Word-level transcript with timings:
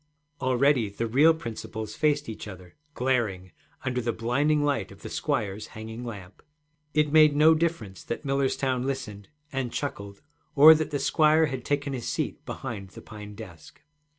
Already 0.41 0.89
the 0.89 1.05
real 1.05 1.31
principals 1.35 1.93
faced 1.93 2.27
each 2.27 2.47
other, 2.47 2.75
glaring, 2.95 3.51
under 3.85 4.01
the 4.01 4.11
blinding 4.11 4.63
light 4.63 4.91
of 4.91 5.03
the 5.03 5.11
squire's 5.11 5.67
hanging 5.77 6.03
lamp. 6.03 6.41
It 6.95 7.11
made 7.13 7.35
no 7.35 7.53
difference 7.53 8.03
that 8.05 8.25
Millerstown 8.25 8.81
listened 8.87 9.29
and 9.51 9.71
chuckled 9.71 10.23
or 10.55 10.73
that 10.73 10.89
the 10.89 10.97
squire 10.97 11.45
had 11.45 11.63
taken 11.63 11.93
his 11.93 12.07
seat 12.07 12.43
behind 12.47 12.89
the 12.89 13.01
pine 13.03 13.35
desk. 13.35 13.79